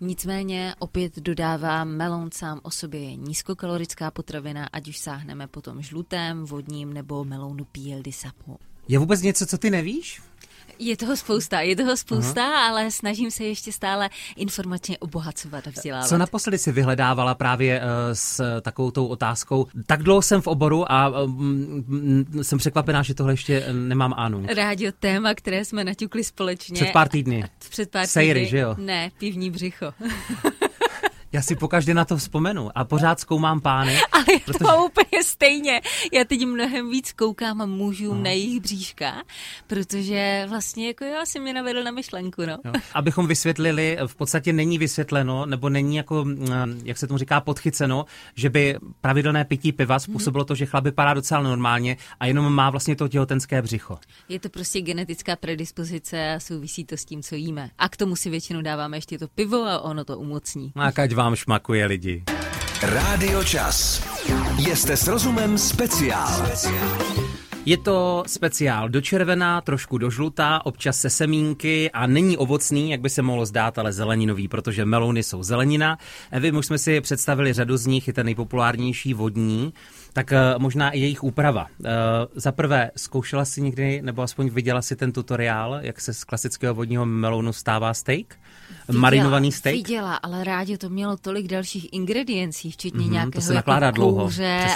Nicméně 0.04 0.76
opět 0.80 1.20
dodávám, 1.20 1.88
melon 1.88 2.30
sám 2.34 2.60
o 2.64 2.72
sobě 2.72 3.02
je 3.02 3.16
nízkokalorická 3.16 4.12
potravina, 4.12 4.70
ať 4.74 4.88
už 4.88 4.98
sáhneme 4.98 5.48
potom 5.48 5.82
žlutém, 5.82 6.46
vodním 6.46 6.94
nebo 6.94 7.24
melounu 7.24 7.66
piel 7.66 8.02
di 8.02 8.12
sapo. 8.12 8.58
Je 8.88 9.00
vůbec 9.00 9.22
něco, 9.22 9.46
co 9.46 9.58
ty 9.58 9.70
nevíš? 9.70 10.22
Je 10.84 10.98
toho 10.98 11.18
spousta, 11.18 11.62
je 11.62 11.76
toho 11.76 11.98
spousta, 11.98 12.44
Aha. 12.44 12.68
ale 12.68 12.92
snažím 12.92 13.32
se 13.32 13.44
ještě 13.44 13.72
stále 13.72 14.10
informačně 14.36 14.98
obohacovat 14.98 15.68
a 15.68 15.70
vzdělávat. 15.70 16.08
Co 16.08 16.18
naposledy 16.18 16.58
si 16.58 16.72
vyhledávala 16.72 17.36
právě 17.36 17.80
uh, 17.80 17.86
s 18.14 18.62
takovou 18.62 18.92
tou 18.92 19.08
otázkou? 19.08 19.68
Tak 19.86 20.04
dlouho 20.04 20.22
jsem 20.22 20.42
v 20.42 20.48
oboru 20.48 20.92
a 20.92 21.10
uh, 21.10 21.30
mm, 21.30 22.40
jsem 22.42 22.58
překvapená, 22.58 23.04
že 23.04 23.14
tohle 23.14 23.34
ještě 23.34 23.64
eh, 23.68 23.74
nemám 23.74 24.14
Anu. 24.18 24.46
Rádio 24.56 24.92
téma, 25.00 25.34
které 25.34 25.66
jsme 25.66 25.84
naťukli 25.84 26.24
společně. 26.24 26.76
Před 26.76 26.92
pár 26.92 27.10
týdny. 27.10 27.44
Před 27.70 27.92
pár 27.92 28.08
Sejry, 28.08 28.40
týdny. 28.40 28.50
že 28.50 28.58
jo? 28.58 28.76
Ne, 28.78 29.12
pivní 29.18 29.52
břicho. 29.52 29.94
Já 31.34 31.42
si 31.42 31.56
pokaždé 31.56 31.94
na 31.94 32.06
to 32.06 32.18
vzpomenu 32.18 32.70
a 32.76 32.86
pořád 32.86 33.20
zkoumám 33.20 33.62
pány. 33.62 33.98
Ale 34.12 34.26
já 34.34 34.40
protože... 34.46 34.60
to 34.60 34.64
mám 34.64 34.86
úplně 34.86 35.24
stejně. 35.24 35.82
Já 36.14 36.24
teď 36.24 36.46
mnohem 36.46 36.90
víc 36.90 37.12
koukám 37.12 37.62
a 37.62 37.66
můžu 37.66 38.14
no. 38.14 38.22
na 38.22 38.30
jejich 38.30 38.62
bříška, 38.62 39.24
protože 39.68 40.46
vlastně 40.50 40.88
jako 40.88 41.04
já 41.04 41.26
si 41.26 41.40
mě 41.40 41.54
navedl 41.54 41.84
na 41.84 41.92
myšlenku. 41.92 42.42
No. 42.42 42.58
Jo. 42.66 42.72
Abychom 42.94 43.28
vysvětlili, 43.28 43.98
v 44.08 44.16
podstatě 44.16 44.54
není 44.54 44.78
vysvětleno, 44.78 45.46
nebo 45.46 45.70
není 45.70 45.96
jako, 45.96 46.26
mm, 46.26 46.82
jak 46.84 46.98
se 46.98 47.08
tomu 47.08 47.18
říká, 47.18 47.42
podchyceno, 47.42 48.06
že 48.36 48.50
by 48.50 48.78
pravidelné 49.02 49.46
pití 49.46 49.72
piva 49.72 50.00
způsobilo 50.00 50.46
to, 50.46 50.56
že 50.56 50.66
chlap 50.66 50.84
vypadá 50.84 51.14
docela 51.14 51.42
normálně 51.42 51.98
a 52.20 52.26
jenom 52.26 52.54
má 52.54 52.70
vlastně 52.70 52.96
to 52.96 53.08
těhotenské 53.08 53.62
břicho. 53.62 54.00
Je 54.30 54.40
to 54.40 54.50
prostě 54.50 54.82
genetická 54.82 55.36
predispozice 55.36 56.34
a 56.36 56.40
souvisí 56.40 56.86
to 56.86 56.98
s 56.98 57.06
tím, 57.06 57.24
co 57.24 57.36
jíme. 57.36 57.70
A 57.78 57.90
k 57.90 57.98
tomu 57.98 58.16
si 58.16 58.30
většinou 58.30 58.62
dáváme 58.62 58.98
ještě 58.98 59.20
to 59.20 59.28
pivo 59.28 59.64
a 59.66 59.80
ono 59.80 60.06
to 60.06 60.20
umocní. 60.20 60.72
A 60.76 60.92
kať 60.92 61.14
vám 61.22 61.36
šmakuje 61.36 61.86
lidi. 61.86 62.24
Rádio 62.82 63.44
Čas. 63.44 64.04
Jste 64.74 64.98
s 64.98 65.08
rozumem 65.08 65.58
speciál. 65.58 66.50
Je 67.66 67.78
to 67.78 68.24
speciál 68.28 68.90
do 68.90 69.02
červená, 69.02 69.62
trošku 69.62 69.98
do 69.98 70.10
žlutá, 70.10 70.66
občas 70.66 70.98
se 70.98 71.10
semínky 71.10 71.92
a 71.92 72.08
není 72.08 72.38
ovocný, 72.38 72.92
jak 72.92 73.02
by 73.02 73.10
se 73.10 73.22
mohlo 73.22 73.46
zdát, 73.46 73.78
ale 73.78 73.94
zeleninový, 73.94 74.48
protože 74.48 74.86
melouny 74.86 75.24
jsou 75.24 75.44
zelenina. 75.44 75.98
Vy 76.40 76.52
už 76.52 76.66
jsme 76.66 76.78
si 76.78 77.02
představili 77.02 77.54
řadu 77.54 77.78
z 77.78 77.86
nich, 77.86 78.08
je 78.08 78.14
ten 78.14 78.26
nejpopulárnější 78.26 79.14
vodní 79.14 79.74
tak 80.14 80.32
uh, 80.32 80.62
možná 80.62 80.92
i 80.92 81.00
jejich 81.00 81.24
úprava. 81.24 81.68
Uh, 81.80 81.88
za 82.36 82.52
prvé, 82.52 82.92
zkoušela 82.96 83.46
si 83.46 83.62
někdy, 83.62 84.02
nebo 84.02 84.22
aspoň 84.22 84.50
viděla 84.50 84.82
si 84.82 84.96
ten 84.96 85.12
tutoriál, 85.12 85.80
jak 85.82 86.02
se 86.02 86.14
z 86.14 86.24
klasického 86.24 86.74
vodního 86.74 87.06
melounu 87.06 87.54
stává 87.54 87.94
steak? 87.94 88.36
Viděla, 88.88 89.02
Marinovaný 89.02 89.52
steak? 89.52 89.76
Viděla, 89.76 90.16
ale 90.16 90.44
rádi 90.44 90.78
to 90.78 90.90
mělo 90.90 91.18
tolik 91.18 91.48
dalších 91.48 91.94
ingrediencí, 91.94 92.72
včetně 92.72 93.06
mm-hmm, 93.06 93.12
nějakého 93.12 93.32
to 93.32 93.42
se 93.42 93.54
nakládá 93.54 93.86
jako 93.86 93.96
dlouho. 93.96 94.30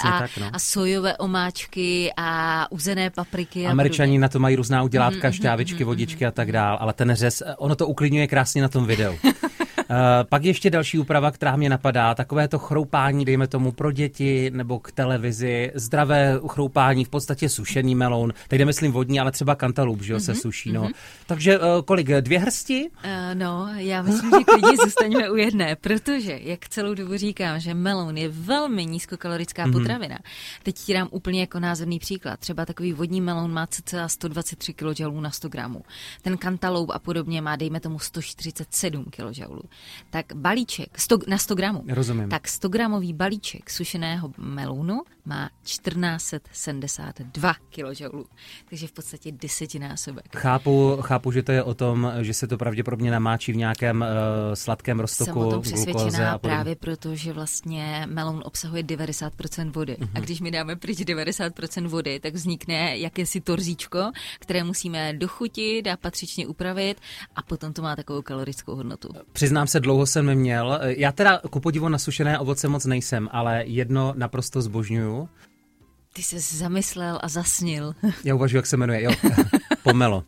a, 0.04 0.18
tak, 0.18 0.30
no. 0.40 0.50
a 0.52 0.58
sojové 0.58 1.16
omáčky 1.16 2.12
a 2.16 2.66
uzené 2.72 3.10
papriky. 3.10 3.66
Američani 3.66 4.18
na 4.18 4.28
to 4.28 4.38
mají 4.38 4.56
různá 4.56 4.82
udělátka, 4.82 5.28
mm-hmm, 5.28 5.32
šťávičky, 5.32 5.82
mm-hmm, 5.82 5.86
vodičky 5.86 6.26
a 6.26 6.30
tak 6.30 6.52
dál, 6.52 6.78
ale 6.80 6.92
ten 6.92 7.14
řez, 7.14 7.42
ono 7.58 7.76
to 7.76 7.86
uklidňuje 7.86 8.26
krásně 8.26 8.62
na 8.62 8.68
tom 8.68 8.86
videu. 8.86 9.12
Eh, 9.90 10.24
pak 10.24 10.44
ještě 10.44 10.70
další 10.70 10.98
úprava, 10.98 11.30
která 11.30 11.56
mě 11.56 11.70
napadá, 11.70 12.14
takové 12.14 12.48
to 12.48 12.58
chroupání, 12.58 13.24
dejme 13.24 13.46
tomu 13.46 13.72
pro 13.72 13.92
děti 13.92 14.50
nebo 14.50 14.78
k 14.78 14.92
televizi, 14.92 15.72
zdravé 15.74 16.40
chroupání, 16.48 17.04
v 17.04 17.08
podstatě 17.08 17.48
sušený 17.48 17.94
meloun, 17.94 18.32
teď 18.48 18.64
myslím 18.64 18.92
vodní, 18.92 19.20
ale 19.20 19.32
třeba 19.32 19.54
kantalup, 19.54 20.02
že 20.02 20.12
jo, 20.12 20.18
mm-hmm, 20.18 20.24
se 20.24 20.32
mhm, 20.32 20.40
suší, 20.40 20.72
no. 20.72 20.82
Mm-hmm. 20.82 20.94
Takže 21.26 21.58
uh, 21.58 21.64
kolik, 21.84 22.06
dvě 22.20 22.38
hrsti? 22.38 22.88
Uh, 23.04 23.10
no, 23.34 23.68
já 23.76 24.02
myslím, 24.02 24.30
že 24.30 24.44
klidně 24.44 24.76
zůstaneme 24.84 25.30
u 25.30 25.36
jedné, 25.36 25.76
protože, 25.76 26.38
jak 26.42 26.68
celou 26.68 26.94
dobu 26.94 27.16
říkám, 27.16 27.60
že 27.60 27.74
meloun 27.74 28.16
je 28.16 28.28
velmi 28.28 28.86
nízkokalorická 28.86 29.66
mm-hmm. 29.66 29.72
potravina. 29.72 30.18
Teď 30.62 30.76
ti 30.76 30.94
dám 30.94 31.08
úplně 31.10 31.40
jako 31.40 31.60
názorný 31.60 31.98
příklad. 31.98 32.40
Třeba 32.40 32.66
takový 32.66 32.92
vodní 32.92 33.20
meloun 33.20 33.52
má 33.52 33.66
cca 33.66 34.08
123 34.08 34.74
kJ 34.74 35.04
na 35.20 35.30
100 35.30 35.48
gramů. 35.48 35.82
Ten 36.22 36.36
kantaloup 36.36 36.90
a 36.94 36.98
podobně 36.98 37.42
má, 37.42 37.56
dejme 37.56 37.80
tomu, 37.80 37.98
147 37.98 39.04
kJ 39.10 39.42
tak 40.10 40.26
balíček 40.34 40.98
100, 40.98 41.18
na 41.28 41.38
100 41.38 41.54
gramů. 41.54 41.84
Rozumím. 41.88 42.28
Tak 42.28 42.48
100 42.48 42.68
gramový 42.68 43.12
balíček 43.12 43.70
sušeného 43.70 44.32
melounu 44.38 45.02
má 45.24 45.50
1472 45.62 47.54
kJ. 47.70 48.06
Takže 48.68 48.86
v 48.86 48.92
podstatě 48.92 49.32
desetinásobek. 49.32 50.36
Chápu, 50.36 50.98
chápu, 51.00 51.32
že 51.32 51.42
to 51.42 51.52
je 51.52 51.62
o 51.62 51.74
tom, 51.74 52.12
že 52.20 52.34
se 52.34 52.46
to 52.46 52.58
pravděpodobně 52.58 53.10
namáčí 53.10 53.52
v 53.52 53.56
nějakém 53.56 54.00
uh, 54.00 54.06
sladkém 54.54 55.00
roztoku. 55.00 55.32
Jsem 55.32 55.38
o 55.38 55.50
tom 55.50 55.62
přesvědčená 55.62 56.38
právě 56.38 56.76
proto, 56.76 57.14
že 57.14 57.32
vlastně 57.32 58.06
meloun 58.06 58.42
obsahuje 58.44 58.82
90% 58.82 59.70
vody. 59.70 59.96
Uh-huh. 60.00 60.08
A 60.14 60.20
když 60.20 60.40
mi 60.40 60.50
dáme 60.50 60.76
pryč 60.76 60.98
90% 60.98 61.88
vody, 61.88 62.20
tak 62.20 62.34
vznikne 62.34 62.98
jakési 62.98 63.40
torzíčko, 63.40 64.10
které 64.38 64.64
musíme 64.64 65.12
dochutit 65.12 65.86
a 65.86 65.96
patřičně 65.96 66.46
upravit 66.46 67.00
a 67.36 67.42
potom 67.42 67.72
to 67.72 67.82
má 67.82 67.96
takovou 67.96 68.22
kalorickou 68.22 68.74
hodnotu. 68.74 69.08
Přiznám 69.32 69.65
se, 69.66 69.80
dlouho 69.80 70.06
jsem 70.06 70.26
neměl. 70.26 70.80
Já 70.82 71.12
teda 71.12 71.40
ku 71.50 71.60
podivu 71.60 71.88
na 71.88 71.98
sušené 71.98 72.38
ovoce 72.38 72.68
moc 72.68 72.86
nejsem, 72.86 73.28
ale 73.32 73.64
jedno 73.66 74.14
naprosto 74.16 74.62
zbožňuju. 74.62 75.28
Ty 76.12 76.22
jsi 76.22 76.40
zamyslel 76.40 77.18
a 77.22 77.28
zasnil. 77.28 77.94
Já 78.24 78.34
uvažuji, 78.34 78.56
jak 78.56 78.66
se 78.66 78.76
jmenuje. 78.76 79.02
Jo. 79.02 79.10
Pomelo. 79.82 80.24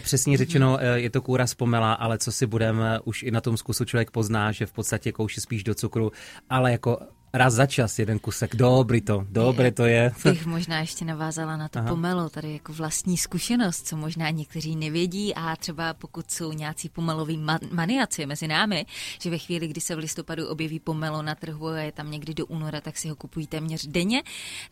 Přesně 0.00 0.38
řečeno, 0.38 0.78
e, 0.80 1.00
je 1.00 1.10
to 1.10 1.22
kůra 1.22 1.46
z 1.46 1.54
pomela, 1.54 1.92
ale 1.92 2.18
co 2.18 2.32
si 2.32 2.46
budeme, 2.46 3.00
už 3.04 3.22
i 3.22 3.30
na 3.30 3.40
tom 3.40 3.56
zkusu 3.56 3.84
člověk 3.84 4.10
pozná, 4.10 4.52
že 4.52 4.66
v 4.66 4.72
podstatě 4.72 5.12
kouší 5.12 5.40
spíš 5.40 5.64
do 5.64 5.74
cukru, 5.74 6.12
ale 6.50 6.72
jako 6.72 6.98
raz 7.34 7.54
za 7.54 7.66
čas 7.66 7.98
jeden 7.98 8.18
kusek. 8.18 8.56
Dobrý 8.56 9.00
to, 9.00 9.26
dobré 9.28 9.72
to 9.72 9.84
je. 9.84 10.12
Bych 10.24 10.46
možná 10.46 10.80
ještě 10.80 11.04
navázala 11.04 11.56
na 11.56 11.68
to 11.68 11.78
Aha. 11.78 11.88
pomelo, 11.88 12.28
tady 12.28 12.52
jako 12.52 12.72
vlastní 12.72 13.16
zkušenost, 13.18 13.86
co 13.86 13.96
možná 13.96 14.30
někteří 14.30 14.76
nevědí 14.76 15.34
a 15.34 15.56
třeba 15.56 15.94
pokud 15.94 16.30
jsou 16.30 16.52
nějací 16.52 16.88
pomeloví 16.88 17.36
man- 17.36 17.58
maniaci 17.70 18.26
mezi 18.26 18.48
námi, 18.48 18.86
že 19.20 19.30
ve 19.30 19.38
chvíli, 19.38 19.68
kdy 19.68 19.80
se 19.80 19.96
v 19.96 19.98
listopadu 19.98 20.46
objeví 20.46 20.80
pomelo 20.80 21.22
na 21.22 21.34
trhu 21.34 21.66
a 21.66 21.78
je 21.78 21.92
tam 21.92 22.10
někdy 22.10 22.34
do 22.34 22.46
února, 22.46 22.80
tak 22.80 22.96
si 22.96 23.08
ho 23.08 23.16
kupují 23.16 23.46
téměř 23.46 23.86
denně, 23.86 24.22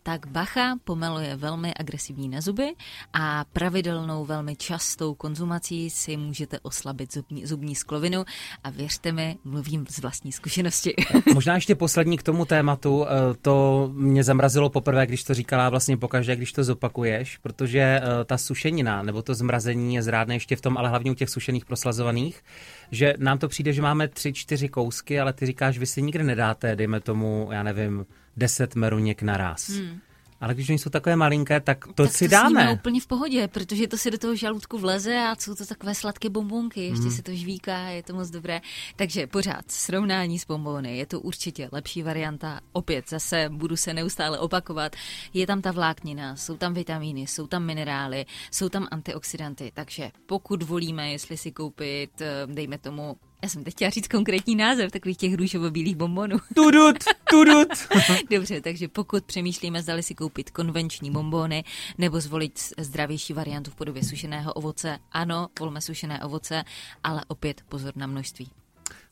tak 0.02 0.26
bacha, 0.26 0.76
pomelo 0.84 1.20
je 1.20 1.36
velmi 1.36 1.74
agresivní 1.76 2.28
na 2.28 2.40
zuby 2.40 2.74
a 3.12 3.44
pravidelnou 3.52 4.24
velmi 4.24 4.56
častou 4.56 5.14
konzumací 5.14 5.90
si 5.90 6.16
můžete 6.16 6.60
oslabit 6.60 7.14
zubní, 7.14 7.46
zubní 7.46 7.74
sklovinu 7.74 8.24
a 8.64 8.70
věřte 8.70 9.12
mi, 9.12 9.36
mluvím 9.44 9.86
z 9.90 9.98
vlastní 9.98 10.32
zkušenosti. 10.32 10.94
Možná 11.34 11.54
ještě 11.54 11.74
poslední 11.74 12.18
k 12.18 12.22
tomu 12.22 12.44
tématu, 12.52 13.06
eh, 13.06 13.08
to 13.42 13.90
mě 13.94 14.24
zamrazilo 14.24 14.70
poprvé, 14.70 15.06
když 15.06 15.24
to 15.24 15.34
říkala 15.34 15.70
vlastně 15.70 15.96
pokaždé, 15.96 16.36
když 16.36 16.52
to 16.52 16.64
zopakuješ, 16.64 17.36
protože 17.36 17.80
eh, 17.80 18.24
ta 18.24 18.38
sušenina 18.38 19.02
nebo 19.02 19.22
to 19.22 19.34
zmrazení 19.34 19.94
je 19.94 20.02
zrádné 20.02 20.34
ještě 20.34 20.56
v 20.56 20.60
tom, 20.60 20.78
ale 20.78 20.88
hlavně 20.88 21.10
u 21.10 21.14
těch 21.14 21.30
sušených 21.30 21.64
proslazovaných, 21.64 22.42
že 22.90 23.14
nám 23.18 23.38
to 23.38 23.48
přijde, 23.48 23.72
že 23.72 23.82
máme 23.82 24.08
tři, 24.08 24.32
čtyři 24.32 24.68
kousky, 24.68 25.20
ale 25.20 25.32
ty 25.32 25.46
říkáš, 25.46 25.78
vy 25.78 25.86
si 25.86 26.02
nikdy 26.02 26.24
nedáte, 26.24 26.76
dejme 26.76 27.00
tomu, 27.00 27.48
já 27.52 27.62
nevím, 27.62 28.06
deset 28.36 28.74
meruněk 28.74 29.22
naraz. 29.22 29.68
Hmm. 29.68 30.00
Ale 30.42 30.54
když 30.54 30.68
oni 30.68 30.78
jsou 30.78 30.90
takové 30.90 31.16
malinké, 31.16 31.60
tak 31.60 31.86
to 31.86 32.02
tak 32.02 32.12
si 32.12 32.28
to 32.28 32.30
dáme. 32.30 32.72
úplně 32.72 33.00
v 33.00 33.06
pohodě, 33.06 33.48
protože 33.48 33.88
to 33.88 33.98
si 33.98 34.10
do 34.10 34.18
toho 34.18 34.36
žaludku 34.36 34.78
vleze 34.78 35.18
a 35.18 35.36
jsou 35.36 35.54
to 35.54 35.66
takové 35.66 35.94
sladké 35.94 36.30
bombonky, 36.30 36.80
ještě 36.80 37.04
mm. 37.04 37.10
se 37.10 37.22
to 37.22 37.34
žvíká, 37.34 37.78
je 37.78 38.02
to 38.02 38.14
moc 38.14 38.30
dobré. 38.30 38.60
Takže 38.96 39.26
pořád 39.26 39.70
srovnání 39.70 40.38
s 40.38 40.46
bombony, 40.46 40.96
je 40.98 41.06
to 41.06 41.20
určitě 41.20 41.68
lepší 41.72 42.02
varianta. 42.02 42.60
Opět 42.72 43.10
zase 43.10 43.48
budu 43.52 43.76
se 43.76 43.94
neustále 43.94 44.38
opakovat. 44.38 44.96
Je 45.34 45.46
tam 45.46 45.62
ta 45.62 45.70
vláknina, 45.70 46.36
jsou 46.36 46.56
tam 46.56 46.74
vitamíny, 46.74 47.20
jsou 47.20 47.46
tam 47.46 47.64
minerály, 47.64 48.26
jsou 48.50 48.68
tam 48.68 48.88
antioxidanty, 48.90 49.70
takže 49.74 50.10
pokud 50.26 50.62
volíme, 50.62 51.12
jestli 51.12 51.36
si 51.36 51.52
koupit, 51.52 52.20
eh, 52.20 52.46
dejme 52.46 52.78
tomu 52.78 53.16
já 53.42 53.48
jsem 53.48 53.64
teď 53.64 53.74
chtěla 53.74 53.90
říct 53.90 54.08
konkrétní 54.08 54.56
název 54.56 54.92
takových 54.92 55.16
těch 55.16 55.34
růžovo-bílých 55.34 55.96
bombonů. 55.96 56.36
Tudut, 56.54 56.96
tudut. 57.30 57.68
Dobře, 58.30 58.60
takže 58.60 58.88
pokud 58.88 59.24
přemýšlíme, 59.24 59.82
zdali 59.82 60.02
si 60.02 60.14
koupit 60.14 60.50
konvenční 60.50 61.10
bombony 61.10 61.64
nebo 61.98 62.20
zvolit 62.20 62.60
zdravější 62.78 63.32
variantu 63.32 63.70
v 63.70 63.74
podobě 63.74 64.04
sušeného 64.04 64.52
ovoce, 64.52 64.98
ano, 65.12 65.48
volme 65.60 65.80
sušené 65.80 66.24
ovoce, 66.24 66.64
ale 67.04 67.22
opět 67.28 67.62
pozor 67.68 67.92
na 67.96 68.06
množství. 68.06 68.50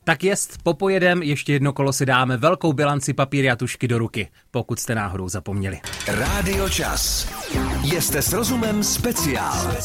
Tak 0.03 0.23
jest, 0.23 0.57
popojedem, 0.63 1.23
ještě 1.23 1.53
jedno 1.53 1.73
kolo 1.73 1.93
si 1.93 2.05
dáme 2.05 2.37
velkou 2.37 2.73
bilanci 2.73 3.13
papíry 3.13 3.49
a 3.49 3.55
tušky 3.55 3.87
do 3.87 3.97
ruky, 3.97 4.29
pokud 4.51 4.79
jste 4.79 4.95
náhodou 4.95 5.29
zapomněli. 5.29 5.79
Rádio 6.07 6.69
Čas. 6.69 7.29
Jste 7.83 8.21
s 8.21 8.33
rozumem 8.33 8.83
speciál. 8.83 9.75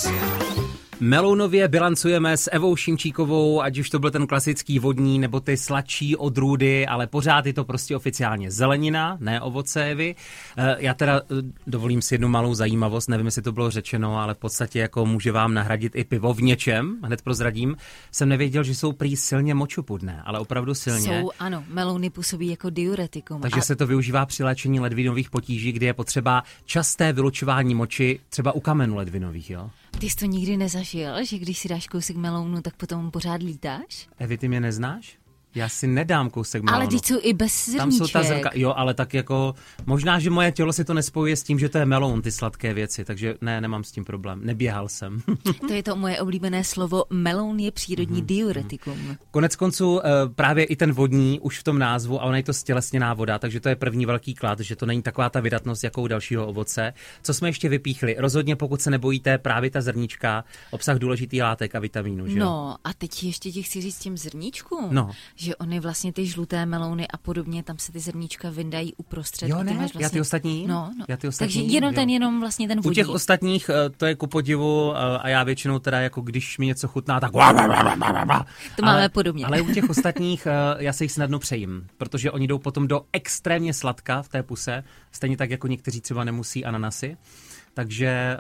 Melounově 1.01 1.69
bilancujeme 1.69 2.37
s 2.37 2.51
Evou 2.53 2.77
Šimčíkovou, 2.77 3.63
ať 3.63 3.79
už 3.79 3.91
to 3.91 3.99
byl 3.99 4.11
ten 4.11 4.27
klasický 4.27 4.79
vodní 4.79 5.19
nebo 5.19 5.41
ty 5.41 5.57
sladší 5.57 6.17
odrůdy, 6.17 6.87
ale 6.87 7.07
pořád 7.07 7.47
je 7.47 7.53
to 7.53 7.65
prostě 7.65 7.97
oficiálně 7.97 8.51
zelenina, 8.51 9.17
ne 9.21 9.41
ovoce 9.41 9.85
Evy. 9.85 10.15
Eh, 10.57 10.77
já 10.79 10.95
teda 10.95 11.21
eh, 11.21 11.43
dovolím 11.67 12.03
si 12.03 12.15
jednu 12.15 12.29
malou 12.29 12.55
zajímavost, 12.55 13.09
nevím, 13.09 13.27
jestli 13.27 13.43
to 13.43 13.53
bylo 13.53 13.71
řečeno, 13.71 14.19
ale 14.19 14.35
v 14.35 14.39
podstatě 14.39 14.79
jako 14.79 15.07
může 15.07 15.33
vám 15.33 15.55
nahradit 15.55 15.93
i 15.97 16.05
pivo 16.05 16.35
v 16.35 16.43
něčem, 16.43 16.97
hned 17.03 17.23
prozradím. 17.23 17.77
Jsem 18.13 18.29
nevěděl, 18.29 18.65
že 18.65 18.75
jsou 18.75 18.93
prý 18.93 19.17
silně 19.17 19.55
močopudné, 19.55 20.23
ale 20.25 20.39
opravdu 20.39 20.75
silně. 20.75 21.21
Jsou, 21.21 21.31
ano, 21.39 21.65
melouny 21.69 22.11
působí 22.11 22.49
jako 22.49 22.71
diuretikum. 22.71 23.41
Takže 23.41 23.61
a... 23.61 23.63
se 23.63 23.77
to 23.77 23.87
využívá 23.87 24.27
při 24.27 24.45
léčení 24.45 24.81
ledvinových 24.81 25.31
potíží, 25.31 25.73
kdy 25.73 25.87
je 25.87 25.95
potřeba 25.95 26.43
časté 26.65 27.13
vylučování 27.13 27.75
moči, 27.75 28.21
třeba 28.29 28.53
u 28.53 28.61
kamenů 28.61 28.97
ledvinových, 28.97 29.51
jo? 29.51 29.71
Ty 30.01 30.11
jsi 30.11 30.17
to 30.17 30.27
nikdy 30.27 30.57
nezažil, 30.57 31.25
že 31.25 31.39
když 31.39 31.59
si 31.59 31.69
dáš 31.69 31.87
kousek 31.87 32.17
melounu, 32.17 32.63
tak 32.63 32.77
potom 32.77 33.11
pořád 33.11 33.43
lítáš? 33.43 34.09
Evi, 34.19 34.39
ty 34.39 34.49
mě 34.49 34.61
neznáš? 34.61 35.19
Já 35.57 35.69
si 35.69 35.87
nedám 35.87 36.31
kousek 36.31 36.63
melonu. 36.63 36.83
Ale 36.83 36.91
teď 36.91 37.05
jsou 37.05 37.19
i 37.23 37.33
bez 37.33 37.65
zrníček. 37.65 37.79
Tam 37.79 37.93
jsou 37.93 38.09
ta 38.09 38.23
zrnka, 38.23 38.51
jo, 38.55 38.75
ale 38.77 38.95
tak 38.95 39.15
jako, 39.15 39.55
možná, 39.87 40.19
že 40.19 40.31
moje 40.31 40.53
tělo 40.53 40.73
si 40.73 40.85
to 40.85 40.95
nespojuje 40.95 41.37
s 41.37 41.43
tím, 41.43 41.59
že 41.59 41.69
to 41.69 41.79
je 41.79 41.87
meloun, 41.87 42.23
ty 42.23 42.33
sladké 42.33 42.75
věci, 42.75 43.05
takže 43.05 43.35
ne, 43.41 43.61
nemám 43.61 43.85
s 43.85 43.93
tím 43.93 44.05
problém. 44.05 44.41
Neběhal 44.45 44.89
jsem. 44.89 45.23
to 45.69 45.73
je 45.73 45.83
to 45.83 45.97
moje 45.97 46.21
oblíbené 46.21 46.65
slovo, 46.65 47.05
meloun 47.11 47.59
je 47.61 47.71
přírodní 47.71 48.23
mm-hmm. 48.23 48.27
diuretikum. 48.27 49.17
Konec 49.31 49.57
konců 49.57 50.01
eh, 50.01 50.11
právě 50.35 50.65
i 50.65 50.77
ten 50.77 50.93
vodní 50.93 51.41
už 51.41 51.59
v 51.59 51.63
tom 51.63 51.79
názvu, 51.79 52.23
a 52.23 52.25
ona 52.25 52.37
je 52.37 52.43
to 52.43 52.53
stělesněná 52.53 53.15
voda, 53.15 53.39
takže 53.39 53.61
to 53.61 53.69
je 53.69 53.77
první 53.77 54.07
velký 54.07 54.35
klad, 54.35 54.61
že 54.61 54.77
to 54.77 54.87
není 54.87 55.03
taková 55.03 55.31
ta 55.31 55.41
vydatnost 55.41 55.85
jako 55.85 56.03
u 56.03 56.07
dalšího 56.07 56.47
ovoce. 56.47 56.93
Co 57.23 57.35
jsme 57.35 57.49
ještě 57.49 57.69
vypíchli? 57.69 58.17
Rozhodně, 58.19 58.57
pokud 58.57 58.83
se 58.83 58.91
nebojíte, 58.91 59.39
právě 59.39 59.71
ta 59.71 59.81
zrnička, 59.81 60.45
obsah 60.71 60.99
důležitých 60.99 61.43
látek 61.43 61.75
a 61.75 61.79
vitamínů. 61.79 62.27
Že? 62.29 62.39
No 62.39 62.77
a 62.85 62.95
teď 62.95 63.25
ještě 63.25 63.53
ti 63.53 63.63
chci 63.63 63.81
říct 63.81 63.99
těm 63.99 64.17
zrníčkům, 64.17 64.89
no. 64.91 65.11
že 65.37 65.46
oni 65.55 65.81
vlastně 65.81 66.13
ty 66.13 66.27
žluté 66.27 66.67
melouny 66.67 67.09
a 67.09 67.17
podobně, 67.17 67.63
tam 67.63 67.79
se 67.79 67.93
ty 67.93 68.01
zrníčka 68.01 68.51
vyndají 68.51 68.95
uprostřed. 68.95 69.49
Jo, 69.49 69.63
ne, 69.63 69.75
vlastně... 69.75 70.05
já 70.05 70.11
ty 70.11 70.21
ostatní? 70.21 70.67
No, 70.67 70.91
no. 70.99 71.05
Já 71.09 71.17
ty 71.17 71.29
ostatní, 71.29 71.55
Takže 71.55 71.75
jenom 71.75 71.93
jo. 71.93 71.95
ten, 71.95 72.11
jenom 72.11 72.41
vlastně 72.41 72.69
ten 72.69 72.79
vodní. 72.79 72.91
U 72.91 72.95
těch 72.95 73.09
ostatních 73.09 73.71
eh, 73.71 73.91
to 73.91 74.07
je 74.07 74.15
ku 74.15 74.27
podivu 74.27 74.93
eh, 74.95 75.19
a 75.19 75.29
já 75.29 75.45
většinou 75.45 75.79
teda 75.79 76.01
jako 76.01 76.21
když 76.21 76.59
mi 76.59 76.67
něco 76.67 76.89
chutná, 76.89 77.21
tak 77.21 77.33
to 78.77 78.85
ale, 78.85 78.95
máme 78.95 79.09
podobně. 79.09 79.47
Ale 79.47 79.61
u 79.61 79.73
těch 79.73 79.91
ostatních 79.91 80.47
eh, 80.47 80.85
já 80.85 80.93
se 80.93 81.05
jich 81.05 81.13
snadno 81.13 81.39
přejím, 81.39 81.87
protože 81.99 82.31
oni 82.31 82.47
jdou 82.47 82.59
potom 82.59 82.89
do 82.89 83.03
extrémně 83.13 83.75
sladka 83.75 84.23
v 84.23 84.29
té 84.29 84.43
puse, 84.43 84.85
stejně 85.13 85.37
tak 85.37 85.51
jako 85.51 85.67
někteří 85.67 86.01
třeba 86.01 86.25
nemusí 86.25 86.65
ananasy. 86.65 87.17
Takže 87.75 88.37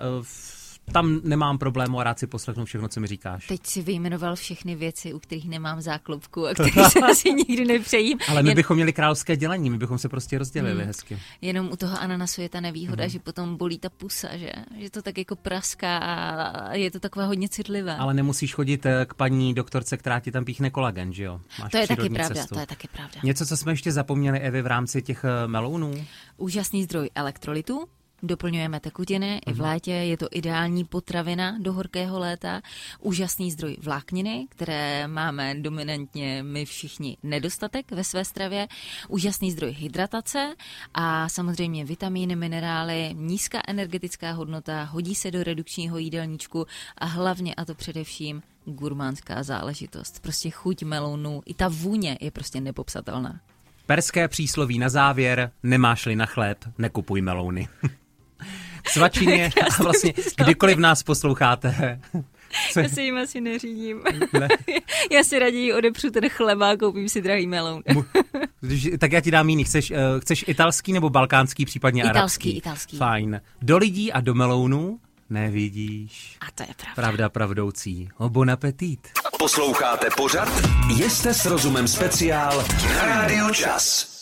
tam 0.93 1.21
nemám 1.25 1.59
problému 1.59 2.00
a 2.00 2.05
rád 2.05 2.19
si 2.19 2.26
poslechnu 2.26 2.64
všechno, 2.64 2.88
co 2.88 3.00
mi 3.00 3.07
říkáš. 3.07 3.47
Teď 3.47 3.66
si 3.66 3.83
vyjmenoval 3.83 4.37
všechny 4.37 4.75
věci, 4.75 5.12
u 5.12 5.19
kterých 5.19 5.49
nemám 5.49 5.81
záklopku 5.81 6.47
a 6.47 6.55
kterých 6.55 6.87
se 6.87 6.99
asi 7.11 7.35
nikdy 7.35 7.64
nepřejím. 7.64 8.19
Ale 8.28 8.43
my 8.43 8.49
Jen... 8.49 8.57
bychom 8.57 8.76
měli 8.76 8.93
královské 8.93 9.37
dělení, 9.37 9.71
my 9.71 9.78
bychom 9.78 9.99
se 9.99 10.09
prostě 10.09 10.38
rozdělili 10.38 10.78
hmm. 10.78 10.87
hezky. 10.87 11.19
Jenom 11.40 11.69
u 11.73 11.76
toho 11.76 12.00
ananasu 12.00 12.40
je 12.40 12.49
ta 12.49 12.61
nevýhoda, 12.61 13.05
hmm. 13.05 13.11
že 13.11 13.19
potom 13.19 13.57
bolí 13.57 13.78
ta 13.78 13.88
pusa, 13.88 14.37
že? 14.37 14.52
Že 14.78 14.90
to 14.90 15.02
tak 15.02 15.19
jako 15.19 15.37
praská 15.37 15.99
a 15.99 16.75
je 16.75 16.90
to 16.90 17.00
takové 17.00 17.26
hodně 17.26 17.49
citlivé. 17.49 17.97
Ale 17.97 18.14
nemusíš 18.14 18.55
chodit 18.55 18.87
eh, 18.87 19.07
k 19.09 19.14
paní 19.14 19.55
doktorce, 19.55 19.97
která 19.97 20.21
ti 20.21 20.31
tam 20.33 20.45
píchne 20.45 20.71
kolagen, 20.71 21.12
že 21.12 21.25
jo? 21.25 21.40
Máš 21.61 21.71
to 21.71 21.78
je 21.78 21.87
taky 21.88 22.09
pravda, 22.09 22.35
cestu. 22.35 22.55
to 22.55 22.61
je 22.61 22.66
taky 22.66 22.88
pravda. 22.88 23.21
Něco, 23.23 23.47
co 23.47 23.57
jsme 23.57 23.73
ještě 23.73 23.93
zapomněli, 23.93 24.40
Evi, 24.40 24.62
v 24.62 24.66
rámci 24.66 25.02
těch 25.02 25.25
eh, 25.25 25.49
melounů? 25.49 26.07
Úžasný 26.37 26.85
zdroj 26.85 27.11
elektrolitu, 27.14 27.88
Doplňujeme 28.26 28.80
tekutiny 28.80 29.40
uh-huh. 29.40 29.50
i 29.50 29.54
v 29.54 29.56
mhm. 29.56 29.64
létě, 29.64 29.90
je 29.90 30.16
to 30.16 30.28
ideální 30.30 30.85
potravina 30.85 31.59
do 31.59 31.73
horkého 31.73 32.18
léta, 32.18 32.61
úžasný 33.00 33.50
zdroj 33.50 33.76
vlákniny, 33.80 34.47
které 34.50 35.09
máme 35.09 35.54
dominantně 35.54 36.42
my 36.42 36.64
všichni 36.64 37.16
nedostatek 37.23 37.92
ve 37.92 38.04
své 38.04 38.25
stravě, 38.25 38.68
úžasný 39.09 39.52
zdroj 39.52 39.73
hydratace 39.73 40.54
a 40.95 41.28
samozřejmě 41.28 41.85
vitamíny, 41.85 42.37
minerály, 42.37 43.11
nízká 43.14 43.59
energetická 43.68 44.33
hodnota, 44.33 44.85
hodí 44.85 45.14
se 45.14 45.30
do 45.30 45.42
redukčního 45.42 45.99
jídelníčku 45.99 46.66
a 46.99 47.06
hlavně 47.06 47.54
a 47.54 47.64
to 47.64 47.75
především 47.75 48.42
gurmánská 48.64 49.42
záležitost. 49.42 50.23
Prostě 50.23 50.50
chuť 50.50 50.83
melounu, 50.83 51.42
i 51.47 51.54
ta 51.54 51.68
vůně 51.68 52.18
je 52.21 52.30
prostě 52.30 52.61
nepopsatelná. 52.61 53.40
Perské 53.87 54.28
přísloví 54.28 54.78
na 54.78 54.88
závěr, 54.88 55.50
nemáš-li 55.62 56.16
na 56.16 56.26
chléb, 56.26 56.59
nekupuj 56.78 57.21
melouny. 57.21 57.68
svačině 58.96 59.50
a 59.78 59.82
vlastně 59.82 60.14
kdykoliv 60.36 60.78
nás 60.78 61.02
posloucháte. 61.02 62.00
Co? 62.72 62.80
Já 62.80 62.88
si 62.88 63.02
jim 63.02 63.16
asi 63.16 63.40
neřídím. 63.40 64.02
Ne. 64.32 64.48
já 65.10 65.24
si 65.24 65.38
raději 65.38 65.72
odepřu 65.72 66.10
ten 66.10 66.28
chleba 66.28 66.70
a 66.70 66.76
koupím 66.76 67.08
si 67.08 67.22
drahý 67.22 67.46
meloun. 67.46 67.82
tak 68.98 69.12
já 69.12 69.20
ti 69.20 69.30
dám 69.30 69.48
jiný. 69.48 69.64
Chceš, 69.64 69.90
uh, 69.90 69.96
chceš 70.20 70.44
italský 70.48 70.92
nebo 70.92 71.10
balkánský, 71.10 71.64
případně 71.64 72.02
italský, 72.02 72.18
arabský? 72.18 72.56
Italský, 72.56 72.96
Fajn. 72.96 73.40
Do 73.62 73.78
lidí 73.78 74.12
a 74.12 74.20
do 74.20 74.34
melounu 74.34 74.98
nevidíš. 75.30 76.36
A 76.40 76.46
to 76.54 76.62
je 76.62 76.74
pravda. 76.76 76.94
Pravda 76.94 77.28
pravdoucí. 77.28 78.08
O 78.18 78.28
bon 78.28 78.50
appetit. 78.50 79.08
Posloucháte 79.38 80.06
pořad? 80.16 80.48
Jste 80.90 81.34
s 81.34 81.46
rozumem 81.46 81.88
speciál 81.88 82.64
na 82.94 83.06
Radio 83.06 83.50
Čas. 83.50 84.15